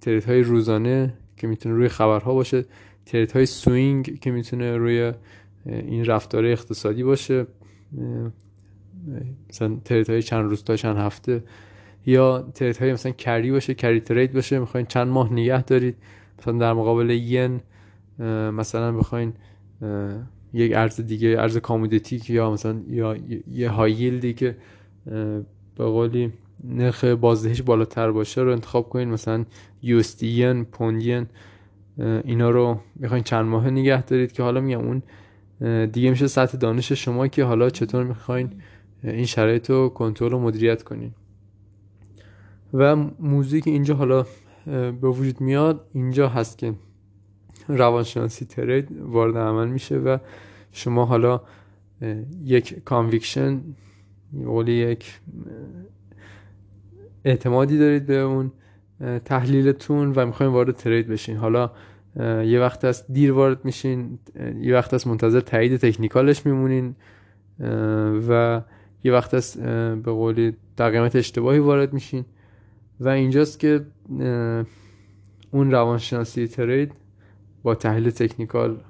trade 0.00 0.24
های 0.24 0.42
روزانه 0.42 1.14
که 1.36 1.46
می‌تونه 1.46 1.74
روی 1.74 1.88
خبرها 1.88 2.34
باشه 2.34 2.64
trade 3.06 3.32
های 3.32 3.46
swing 3.46 4.18
که 4.20 4.30
می‌تونه 4.30 4.76
روی 4.76 5.12
این 5.66 6.04
رفتار 6.04 6.44
اقتصادی 6.44 7.02
باشه. 7.02 7.46
مثلا 9.50 9.76
ترید 9.84 10.10
های 10.10 10.22
چند 10.22 10.50
روز 10.50 10.64
تا 10.64 10.76
چند 10.76 10.96
هفته. 10.96 11.42
یا 12.06 12.50
ترید 12.54 12.76
های 12.76 12.92
مثلا 12.92 13.12
کری 13.12 13.50
باشه 13.50 13.74
کری 13.74 14.00
ترید 14.00 14.32
باشه 14.32 14.58
می‌خواین 14.58 14.86
چند 14.86 15.08
ماه 15.08 15.32
نگه 15.32 15.62
دارید. 15.62 15.96
مثلا 16.38 16.58
در 16.58 16.72
مقابل 16.72 17.10
ین 17.10 17.60
مثلا 18.50 18.92
بخواین 18.92 19.32
یک 20.52 20.72
ارز 20.74 21.00
دیگه 21.00 21.36
ارز 21.38 21.56
کامودیتیک 21.56 22.30
یا 22.30 22.50
مثلا 22.50 22.80
یا 22.88 23.16
یه 23.50 23.68
هاییلدی 23.68 24.34
که 24.34 24.56
به 25.76 25.84
قولی 25.84 26.32
نرخ 26.64 27.04
بازدهش 27.04 27.62
بالاتر 27.62 28.10
باشه 28.10 28.40
رو 28.40 28.52
انتخاب 28.52 28.88
کنین. 28.88 29.08
مثلا 29.08 29.44
یوستین 29.82 30.64
پوندین 30.64 31.26
اینا 32.24 32.50
رو 32.50 32.80
می‌خواین 32.96 33.24
چند 33.24 33.44
ماه 33.44 33.70
نگه 33.70 34.02
دارید 34.02 34.32
که 34.32 34.42
حالا 34.42 34.60
میگم 34.60 34.80
اون 34.80 35.02
دیگه 35.86 36.10
میشه 36.10 36.26
سطح 36.26 36.58
دانش 36.58 36.92
شما 36.92 37.28
که 37.28 37.44
حالا 37.44 37.70
چطور 37.70 38.04
می‌خواین 38.04 38.50
این 39.04 39.26
شرایط 39.26 39.70
رو 39.70 39.88
کنترل 39.88 40.32
و 40.32 40.38
مدیریت 40.38 40.82
کنین. 40.82 41.14
و 42.74 42.96
موضوعی 43.20 43.62
که 43.62 43.70
اینجا 43.70 43.94
حالا 43.94 44.26
به 44.66 45.08
وجود 45.08 45.40
میاد 45.40 45.86
اینجا 45.92 46.28
هست 46.28 46.58
که 46.58 46.74
روانشناسی 47.68 48.44
trade 48.44 48.88
وارد 49.00 49.36
عمل 49.36 49.68
میشه 49.68 49.96
و 49.96 50.18
شما 50.72 51.04
حالا 51.04 51.40
یک 52.44 52.84
conviction 52.84 53.47
به 53.47 53.60
قولی 54.44 54.72
یک 54.72 55.20
اعتمادی 57.24 57.78
دارید 57.78 58.06
به 58.06 58.16
اون 58.16 58.52
تحلیلتون 59.24 60.12
و 60.12 60.26
می‌خواین 60.26 60.52
وارد 60.52 60.76
trade 60.76 61.08
بشین. 61.08 61.36
حالا 61.36 61.70
یه 62.44 62.60
وقت 62.60 62.84
است 62.84 63.12
دیر 63.12 63.32
وارد 63.32 63.64
میشین 63.64 64.18
یه 64.60 64.74
وقت 64.74 64.94
است 64.94 65.06
منتظر 65.06 65.40
تایید 65.40 65.76
technical 65.76 66.33
ش 66.33 66.46
میمونین 66.46 66.94
و 68.28 68.62
یه 69.04 69.12
وقت 69.12 69.34
است 69.34 69.62
به 70.02 70.12
قولی 70.12 70.56
در 70.76 70.90
قیمت 70.90 71.16
اشتباهی 71.16 71.58
وارد 71.58 71.92
میشین. 71.92 72.24
و 73.00 73.08
اینجاست 73.08 73.58
که 73.58 73.86
اون 75.50 75.70
روانشناسی 75.70 76.46
trade 76.46 76.92
با 77.62 77.74
تحلیل 77.74 78.10
technical 78.10 78.80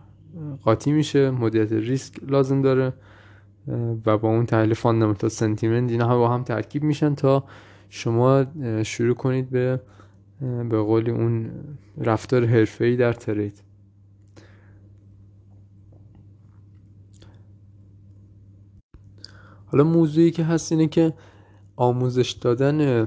قاطی 0.62 0.93
میشه 0.93 1.31
مدیریت 1.31 1.73
ریسک 1.73 2.14
لازم 2.29 2.62
داره 2.62 2.93
و 4.07 4.19
با 4.19 4.29
اون 4.29 4.47
تحلیل 4.47 4.75
fundamental 4.75 5.30
sentiment 5.30 5.90
اینا 5.90 6.09
هم 6.09 6.19
با 6.19 6.29
هم 6.29 6.43
ترکیب 6.43 6.83
میشن 6.83 7.14
تا 7.14 7.45
شما 7.88 8.47
شروع 8.83 9.14
کنید 9.14 9.50
به 9.50 9.81
به 10.40 10.83
قولی 10.83 11.11
اون 11.11 11.50
رفتار 11.99 12.47
حرفه‌ای 12.47 12.97
در 12.97 13.12
ترید. 13.12 13.62
حالا 19.67 19.85
موضوعی 19.85 20.31
که 20.31 20.45
هست 20.45 20.73
اینه 20.73 20.87
که 20.87 21.12
آموزش 21.76 22.31
دادن 22.31 23.07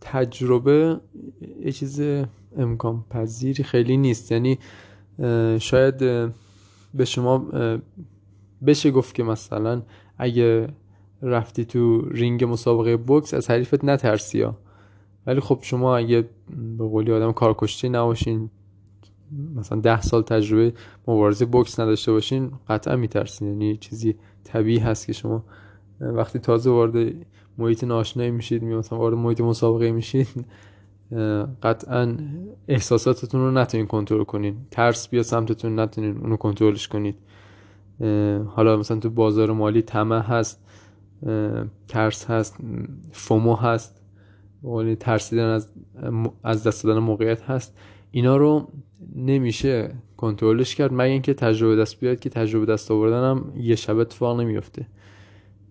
تجربه 0.00 1.00
یه 1.64 1.72
چیز 1.72 2.00
امکان 2.56 3.04
پذیری 3.10 3.64
خیلی 3.64 3.96
نیست. 3.96 4.32
یعنی 4.32 4.58
شاید 5.58 5.96
به 6.94 7.04
شما 7.04 7.46
بشه 8.66 8.90
گفت 8.90 9.14
که 9.14 9.22
مثلا 9.22 9.82
اگه 10.18 10.68
رفتی 11.22 11.64
تو 11.64 12.00
رینگ 12.10 12.44
مسابقه 12.44 12.96
بوکس 12.96 13.34
از 13.34 13.50
حریفت 13.50 13.84
نترسی 13.84 14.42
ها. 14.42 14.56
ولی 15.26 15.40
خب 15.40 15.58
شما 15.62 15.96
اگه 15.96 16.28
به 16.78 16.84
قولی 16.84 17.12
آدم 17.12 17.32
کارکشته 17.32 17.88
نباشین 17.88 18.50
مثلا 19.56 19.80
ده 19.80 20.00
سال 20.00 20.22
تجربه 20.22 20.72
مبارزه 21.08 21.44
بوکس 21.44 21.80
نداشته 21.80 22.12
باشین 22.12 22.52
قطعا 22.68 22.96
میترسین. 22.96 23.48
یعنی 23.48 23.76
چیزی 23.76 24.14
طبیعی 24.44 24.78
هست 24.78 25.06
که 25.06 25.12
شما 25.12 25.44
وقتی 26.00 26.38
تازه 26.38 26.70
وارد 26.70 27.14
محیط 27.60 27.84
ناشنایی 27.84 28.30
میشید 28.30 28.64
مثلا 28.64 28.98
وارد 28.98 29.14
محیط 29.14 29.40
مسابقه 29.40 29.92
میشید 29.92 30.46
قطعا 31.62 32.16
احساساتتون 32.68 33.40
رو 33.40 33.50
نتونین 33.50 33.86
کنترل 33.86 34.24
کنین 34.24 34.56
ترس 34.70 35.08
بیا 35.08 35.22
سمتتون 35.22 35.78
نتونین 35.80 36.16
اونو 36.16 36.36
کنترلش 36.36 36.88
کنید. 36.88 37.16
حالا 38.46 38.76
مثلا 38.76 39.00
تو 39.00 39.10
بازار 39.10 39.52
مالی 39.52 39.82
طمع 39.82 40.18
هست 40.18 40.66
ترس 41.88 42.24
هست 42.24 42.56
فومو 43.12 43.54
هست 43.54 44.02
ترسیدن 45.00 45.44
از 45.44 45.72
از 46.42 46.64
دست 46.64 46.84
دادن 46.84 46.98
موقعیت 46.98 47.42
هست. 47.42 47.78
اینا 48.10 48.36
رو 48.36 48.68
نمیشه 49.16 49.94
کنترلش 50.16 50.74
کرد 50.74 50.92
مگه 50.92 51.04
اینکه 51.04 51.34
تجربه 51.34 51.76
دست 51.76 52.00
بیاد 52.00 52.20
که 52.20 52.30
تجربه 52.30 52.66
دست 52.66 52.90
آوردن 52.90 53.30
هم 53.30 53.52
یه 53.56 53.76
شب 53.76 53.98
اتفاق 53.98 54.40
نمیفته. 54.40 54.86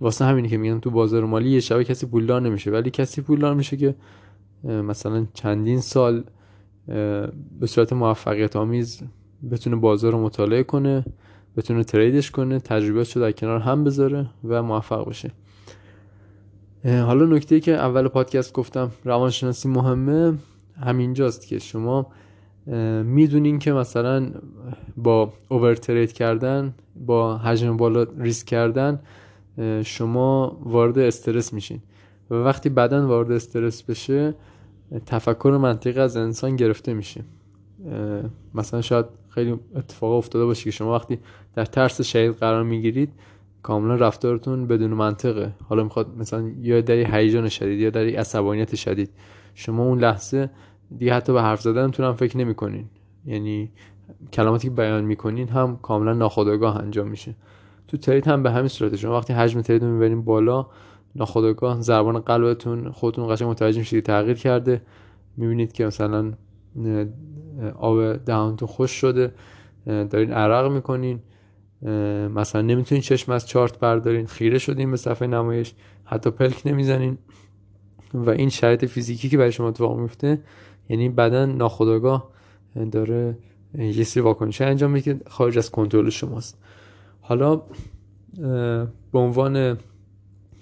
واسه 0.02 0.26
همینی 0.26 0.50
که 0.50 0.58
میگن 0.58 0.80
تو 0.80 0.92
بازار 0.92 1.26
مالی 1.26 1.50
یه 1.50 1.60
شبه 1.60 1.84
کسی 1.84 2.06
پولدار 2.06 2.42
نمیشه 2.42 2.72
ولی 2.72 2.90
کسی 2.90 3.22
پولدار 3.22 3.54
میشه 3.54 3.78
که 3.78 3.96
مثلا 4.64 5.26
چندین 5.34 5.80
سال 5.80 6.24
به 7.60 7.68
صورت 7.68 7.94
موفقیت 7.94 8.56
آمیز 8.56 9.02
بتونه 9.52 9.76
بازار 9.76 10.12
رو 10.12 10.22
مطالعه 10.22 10.64
کنه 10.64 11.06
بتونه 11.58 11.84
تریدش 11.84 12.32
کنه 12.32 12.60
تجربیاتش 12.60 13.16
رو 13.16 13.22
در 13.22 13.32
کنار 13.32 13.60
هم 13.60 13.84
بذاره 13.84 14.30
و 14.44 14.64
موفق 14.64 15.06
باشه. 15.06 15.32
حالا 16.84 17.26
نکته 17.26 17.60
که 17.60 17.72
اول 17.72 18.08
پادکست 18.08 18.54
گفتم 18.54 18.92
روانشناسی 19.06 19.70
مهمه 19.70 20.34
همینجاست 20.82 21.48
که 21.48 21.60
شما 21.60 22.08
می‌دونین 23.04 23.60
که 23.60 23.74
مثلا 23.74 24.32
با 24.98 25.34
اوور 25.50 25.76
ترید 25.76 26.14
کردن 26.14 26.74
با 26.96 27.38
حجم 27.38 27.78
بالا 27.78 28.06
ریسک 28.18 28.48
کردن 28.48 29.00
شما 29.86 30.60
وارد 30.64 31.00
استرس 31.00 31.54
میشین. 31.54 31.80
و 32.30 32.36
وقتی 32.36 32.70
بدن 32.70 33.06
وارد 33.06 33.32
استرس 33.32 33.84
بشه 33.84 34.36
تفکر 35.06 35.58
منطقی 35.62 36.00
از 36.00 36.18
انسان 36.18 36.56
گرفته 36.56 36.94
میشه. 36.94 37.24
مثلا 38.54 38.82
شاید 38.82 39.06
خیلی 39.30 39.60
اتفاق 39.76 40.12
افتاده 40.12 40.46
باشه 40.46 40.64
که 40.64 40.72
شما 40.72 40.94
وقتی 40.94 41.20
در 41.56 41.66
ترس 41.66 42.02
شدید 42.02 42.32
قرار 42.32 42.64
می‌گیرید 42.64 43.10
کاملا 43.64 43.96
رفتارتون 43.96 44.68
بدون 44.68 44.94
منطقه. 44.94 45.54
حالا 45.70 45.84
می‌خواد 45.84 46.18
مثلا 46.18 46.52
یا 46.62 46.82
در 46.82 47.16
هیجان 47.16 47.50
شدید 47.50 47.80
یا 47.80 47.90
در 47.90 48.06
عصبانیت 48.06 48.76
شدید. 48.76 49.10
شما 49.56 49.84
اون 49.84 50.00
لحظه 50.00 50.50
دیگه 50.98 51.14
حتی 51.14 51.34
به 51.34 51.42
حرف 51.42 51.62
زدنتون 51.62 52.06
هم 52.06 52.14
فکر 52.14 52.38
نمی‌کنین. 52.38 52.86
یعنی 53.26 53.72
کلماتی 54.34 54.68
که 54.68 54.74
بیان 54.74 55.06
می‌کنین 55.06 55.48
هم 55.48 55.78
کاملا 55.82 56.14
ناخودآگاه 56.14 56.78
انجام 56.78 57.08
میشه. 57.08 57.36
تو 57.90 57.98
ترید 57.98 58.28
هم 58.28 58.44
به 58.44 58.52
همین 58.52 58.68
صورت. 58.68 58.96
شما 58.96 59.18
وقتی 59.18 59.34
حجم 59.34 59.62
ترید 59.62 59.84
رو 59.84 59.90
می‌برین 59.90 60.22
بالا 60.22 60.68
ناخودآگاه 61.16 61.82
زبان 61.82 62.20
قلبتون 62.20 62.92
خودتون 62.92 63.36
قشنگ 63.36 63.50
متوجه 63.50 63.80
میشید 63.80 64.06
تغییر 64.06 64.38
کرده. 64.38 64.82
می‌بینید 65.38 65.72
که 65.72 65.86
مثلا 65.86 66.34
آب 67.80 68.16
دهانتون 68.16 68.68
خوش 68.68 68.92
شده 68.92 69.34
دارین 69.86 70.34
عرق 70.34 70.72
می‌کنین 70.72 71.20
مثلا 72.36 72.62
نمی‌تونین 72.62 73.02
چشم 73.02 73.32
از 73.32 73.48
چارت 73.48 73.80
بردارین 73.80 74.26
خیره 74.26 74.58
شدین 74.58 74.92
به 74.92 74.98
صفحه 74.98 75.28
نمایش 75.28 75.74
حتی 76.06 76.30
پلک 76.30 76.62
نمی‌زنین. 76.66 77.18
و 78.14 78.30
این 78.30 78.50
شرایط 78.50 78.86
فیزیکی 78.86 79.30
که 79.30 79.38
برای 79.38 79.52
شما 79.52 79.68
اتفاق 79.68 80.00
میفته 80.00 80.42
یعنی 80.90 81.10
بدن 81.10 81.52
ناخودآگاه 81.52 82.30
داره 82.92 83.38
یه 83.78 84.04
سری 84.04 84.24
واکنش 84.24 84.62
انجام 84.62 84.92
میده 84.92 85.14
که 85.14 85.22
خارج 85.30 85.58
از 85.58 85.72
کنترل 85.72 86.10
شماست. 86.10 86.58
حالا 87.30 87.62
به 89.12 89.20
عنوان 89.20 89.78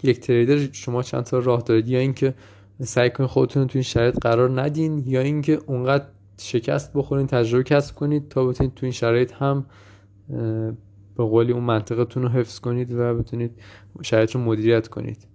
یک 0.04 0.20
تریدر 0.20 0.72
شما 0.72 1.04
چند 1.04 1.24
تا 1.24 1.40
راه 1.40 1.62
دارید؟ 1.62 1.88
یا 1.88 2.00
اینکه 2.00 2.34
سعی 2.82 3.10
کنید 3.10 3.30
خودتون 3.30 3.68
تو 3.68 3.78
این 3.78 3.84
شرایط 3.84 4.20
قرار 4.22 4.62
ندین 4.62 5.04
یا 5.06 5.22
اینکه 5.22 5.60
اونقدر 5.66 6.06
شکست 6.38 6.94
بخورین 6.94 7.28
تجربه 7.28 7.64
کسب 7.64 7.96
کنید 7.96 8.30
تا 8.30 8.46
بتونید 8.46 8.74
تو 8.74 8.86
این 8.86 8.94
شرایط 8.94 9.34
هم 9.34 9.66
به 11.18 11.24
قولی 11.24 11.52
اون 11.52 11.64
منطقتون 11.64 12.24
رو 12.24 12.30
حفظ 12.30 12.60
کنید 12.60 12.94
و 12.94 13.16
بتونید 13.16 13.52
شرایط 14.02 14.32
رو 14.32 14.42
مدیریت 14.42 14.88
کنید. 14.88 15.28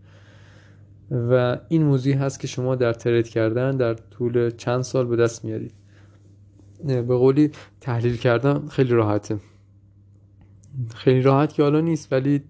و 1.11 1.59
این 1.69 1.83
موضوعی 1.83 2.15
هست 2.15 2.41
که 2.41 2.47
شما 2.47 2.75
در 2.75 2.93
ترید 2.93 3.29
کردن 3.29 3.77
در 3.77 3.95
طول 3.95 4.51
چند 4.51 4.83
سال 4.83 5.07
به 5.07 5.17
دست 5.17 5.45
میارید. 5.45 5.73
به 6.85 7.03
قولی 7.03 7.51
تحلیل 7.81 8.17
کردن 8.17 8.69
خیلی 8.69 8.91
راحته. 8.91 9.39
خیلی 10.95 11.23
راحت 11.23 11.53
که 11.53 11.63
حالا 11.63 11.81
نیست 11.81 12.13
ولی 12.13 12.43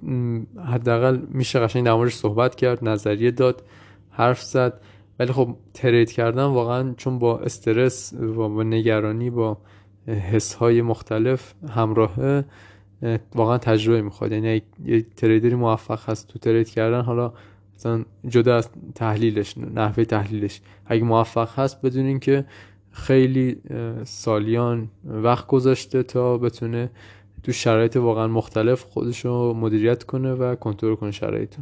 حداقل 0.67 1.19
میشه 1.29 1.61
قشنگ 1.61 1.85
در 1.85 2.09
صحبت 2.09 2.55
کرد 2.55 2.89
نظریه 2.89 3.31
داد 3.31 3.63
حرف 4.11 4.43
زد. 4.43 4.81
ولی 5.19 5.33
خب 5.33 5.57
ترید 5.75 6.13
کردن 6.13 6.45
واقعا 6.45 6.95
چون 6.97 7.19
با 7.19 7.39
استرس 7.39 8.13
و 8.13 8.49
با 8.49 8.63
نگرانی 8.63 9.31
با 9.31 9.59
حس 10.07 10.55
های 10.55 10.83
مختلف 10.83 11.55
همراهه 11.69 12.45
واقعا 13.35 13.59
تجربه 13.59 14.03
می‌خواد. 14.03 14.33
یعنی 14.33 14.63
یه 14.85 15.07
تریدری 15.17 15.55
موفق 15.55 16.11
هست 16.11 16.29
تو 16.29 16.39
ترید 16.39 16.69
کردن 16.69 17.01
حالا 17.01 17.33
مثلا 17.77 18.05
جدا 18.29 18.57
از 18.57 18.69
تحلیلش 18.95 19.59
نحوه 19.59 20.05
تحلیلش. 20.05 20.61
اگه 20.87 21.05
موفق 21.05 21.59
هست 21.59 21.83
بدونین 21.83 22.21
که 22.21 22.45
خیلی 22.91 23.57
سالیان 24.05 24.89
وقت 25.05 25.47
گذاشته 25.47 26.03
تا 26.03 26.39
بتونه 26.39 26.91
تو 27.43 27.53
شرایط 27.53 27.97
واقعا 27.97 28.27
مختلف 28.27 28.83
خودش 28.83 29.25
رو 29.25 29.55
مدیریت 29.55 30.05
کنه 30.05 30.33
و 30.33 30.55
کنترل 30.55 30.95
کنه 30.95 31.11
شرایط 31.11 31.55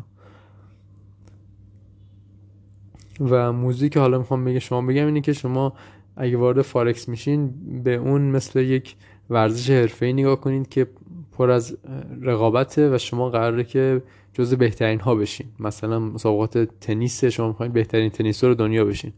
و 3.20 3.52
موضوعی 3.52 3.90
که 3.90 4.00
حالا 4.00 4.18
می‌خوام 4.18 4.44
بگم 4.44 4.58
شما 4.58 4.82
بگم 4.82 5.06
اینه 5.06 5.20
که 5.20 5.32
شما 5.32 5.72
اگه 6.16 6.36
وارد 6.36 6.62
فارکس 6.62 7.08
میشین 7.08 7.54
به 7.84 7.94
اون 7.94 8.22
مثل 8.22 8.60
یک 8.60 8.96
ورزش 9.30 9.70
حرفه‌ای 9.70 10.12
نگاه 10.12 10.40
کنید 10.40 10.68
که 10.68 10.86
پر 11.32 11.50
از 11.50 11.78
رقابته 12.22 12.94
و 12.94 12.98
شما 12.98 13.30
قراره 13.30 13.64
که 13.64 14.02
جز 14.32 14.54
بهترین 14.54 15.00
ها 15.00 15.14
بشین. 15.14 15.46
مثلا 15.58 15.98
مسابقات 15.98 16.58
تنیس 16.58 17.24
شما 17.24 17.48
می‌خواین 17.48 17.72
بهترین 17.72 18.10
تنیسور 18.10 18.54
دنیا 18.54 18.84
بشین. 18.84 19.12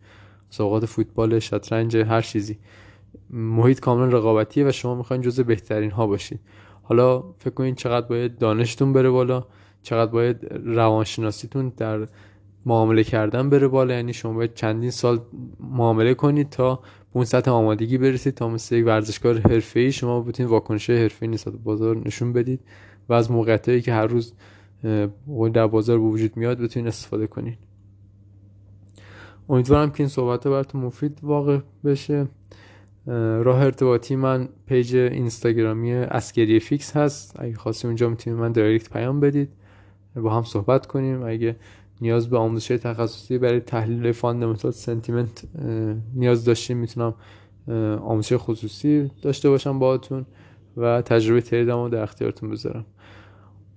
مسابقات 0.50 0.87
فوتبال 0.87 1.38
شطرنج 1.38 1.97
هر 1.97 2.21
چیزی. 2.21 2.59
محیط 3.31 3.81
کاملا 3.81 4.19
رقابتیه 4.19 4.69
و 4.69 4.73
شما 4.73 4.95
می‌خواین 4.95 5.23
جز 5.23 5.40
بهترین 5.40 5.90
ها 5.90 6.07
باشید 6.07 6.40
حالا 6.83 7.25
فکر 7.38 7.54
کنید 7.54 7.76
چقدر 7.76 8.07
باید 8.07 8.38
دانشتون 8.38 8.92
بره 8.92 9.11
بالا 9.11 9.44
چقدر 9.83 10.11
باید 10.11 10.37
روانشناسیتون 10.64 11.72
در 11.77 12.09
معامله 12.66 13.05
کردن 13.05 13.51
بره 13.51 13.68
بالا. 13.68 13.94
یعنی 13.94 14.12
شما 14.12 14.33
باید 14.33 14.55
چندین 14.55 14.90
سال 14.90 15.20
معامله 15.61 16.14
کنید 16.14 16.51
تا 16.51 16.75
به 16.75 16.83
اون 17.12 17.25
سطح 17.25 17.51
آمادگی 17.51 17.98
برسید 17.98 18.35
تا 18.35 18.48
مثل 18.48 18.77
یک 18.77 18.87
ورزشکار 18.87 19.38
حرفه‌ای 19.38 19.92
شما 19.92 20.20
بتونید 20.20 20.53
واکنش 20.53 20.90
حرفه‌ای 20.90 21.33
نسبت 21.33 21.55
بازار 21.55 21.96
نشون 21.96 22.33
بدید 22.33 22.61
و 23.09 23.12
از 23.12 23.31
موقعیتایی 23.31 23.81
که 23.81 23.92
هر 23.92 24.07
روز 24.07 24.33
در 25.53 25.66
بازار 25.66 25.98
به 25.98 26.05
وجود 26.05 26.37
میاد 26.37 26.59
بتونید 26.59 26.88
استفاده 26.88 27.27
کنید. 27.27 27.59
امیدوارم 29.48 29.90
که 29.90 30.01
این 30.01 30.09
صحبت 30.09 30.46
براتون 30.46 30.81
مفید 30.81 31.18
واقع 31.22 31.59
بشه. 31.85 32.27
راه 33.06 33.62
ارتباطی 33.62 34.16
من 34.16 34.48
page 34.66 34.96
اینستاگرامی 34.96 35.92
اسکری 35.92 36.60
فیکس 36.60 36.96
هست. 36.96 37.36
اگه 37.38 37.54
خواستید 37.54 37.86
اونجا 37.86 38.08
می‌تونید 38.08 38.38
به 38.38 38.45
من 38.45 38.52
direct 38.52 38.90
پیام 38.92 39.20
بدید. 39.20 39.48
با 40.16 40.30
هم 40.30 40.42
صحبت 40.42 40.86
کنیم. 40.86 41.22
اگه 41.22 41.56
نیاز 42.00 42.30
به 42.30 42.38
آموزش 42.38 42.68
تخصصی 42.68 43.38
برای 43.38 43.60
تحلیل 43.60 44.12
fundamental 44.12 44.70
sentiment 44.70 45.44
نیاز 46.14 46.44
داشتیم 46.44 46.76
می‌تونم 46.76 47.14
آموزش 47.98 48.36
خصوصی 48.36 49.10
داشته 49.22 49.50
باشم 49.50 49.78
باهاتون 49.78 50.26
و 50.76 51.02
تجربه 51.02 51.40
تریدم 51.40 51.82
رو 51.82 51.88
در 51.88 52.02
اختیارتون 52.02 52.50
بذارم. 52.50 52.84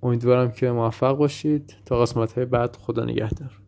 امیدوارم 0.03 0.51
که 0.51 0.71
موفق 0.71 1.17
باشید. 1.17 1.75
تا 1.85 2.01
قسمت 2.01 2.33
های 2.33 2.45
بعد 2.45 2.75
خدا 2.75 3.05
نگهدار. 3.05 3.64